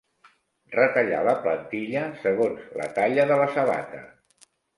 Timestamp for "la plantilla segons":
1.27-2.65